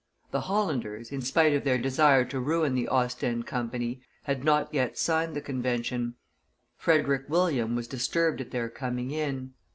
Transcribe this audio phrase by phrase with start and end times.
[0.31, 4.97] The Hollanders, in spite of their desire to ruin the Ostend Company, had not yet
[4.97, 6.15] signed the convention;
[6.75, 9.53] Frederick William was disturbed at their coming in.